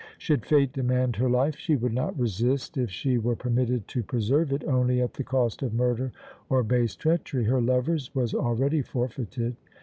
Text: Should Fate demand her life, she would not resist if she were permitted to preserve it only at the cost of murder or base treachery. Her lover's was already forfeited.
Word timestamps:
Should 0.17 0.47
Fate 0.47 0.73
demand 0.73 1.17
her 1.17 1.29
life, 1.29 1.55
she 1.57 1.75
would 1.75 1.93
not 1.93 2.17
resist 2.19 2.75
if 2.75 2.89
she 2.89 3.19
were 3.19 3.35
permitted 3.35 3.87
to 3.89 4.01
preserve 4.01 4.51
it 4.51 4.63
only 4.63 4.99
at 4.99 5.13
the 5.13 5.23
cost 5.23 5.61
of 5.61 5.75
murder 5.75 6.11
or 6.49 6.63
base 6.63 6.95
treachery. 6.95 7.43
Her 7.43 7.61
lover's 7.61 8.09
was 8.15 8.33
already 8.33 8.81
forfeited. 8.81 9.57